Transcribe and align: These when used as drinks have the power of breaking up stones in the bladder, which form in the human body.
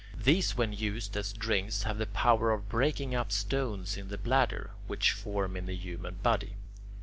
These 0.17 0.57
when 0.57 0.73
used 0.73 1.15
as 1.15 1.31
drinks 1.31 1.83
have 1.83 1.99
the 1.99 2.07
power 2.07 2.49
of 2.49 2.67
breaking 2.67 3.13
up 3.13 3.31
stones 3.31 3.97
in 3.97 4.07
the 4.07 4.17
bladder, 4.17 4.71
which 4.87 5.11
form 5.11 5.55
in 5.55 5.67
the 5.67 5.75
human 5.75 6.15
body. 6.23 6.55